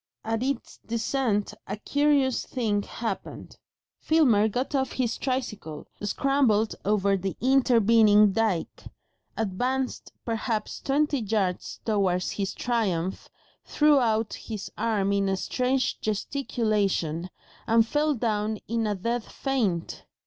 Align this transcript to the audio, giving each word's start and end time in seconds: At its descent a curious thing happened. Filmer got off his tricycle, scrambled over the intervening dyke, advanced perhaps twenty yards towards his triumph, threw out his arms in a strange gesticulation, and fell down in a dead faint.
At 0.23 0.41
its 0.41 0.79
descent 0.83 1.53
a 1.67 1.77
curious 1.77 2.43
thing 2.43 2.81
happened. 2.81 3.59
Filmer 3.99 4.47
got 4.47 4.73
off 4.73 4.93
his 4.93 5.15
tricycle, 5.15 5.85
scrambled 6.01 6.73
over 6.83 7.15
the 7.15 7.37
intervening 7.39 8.31
dyke, 8.31 8.81
advanced 9.37 10.11
perhaps 10.25 10.79
twenty 10.81 11.19
yards 11.19 11.79
towards 11.85 12.31
his 12.31 12.55
triumph, 12.55 13.29
threw 13.63 13.99
out 13.99 14.33
his 14.33 14.71
arms 14.75 15.15
in 15.17 15.29
a 15.29 15.37
strange 15.37 16.01
gesticulation, 16.01 17.29
and 17.67 17.85
fell 17.85 18.15
down 18.15 18.57
in 18.67 18.87
a 18.87 18.95
dead 18.95 19.23
faint. 19.23 20.05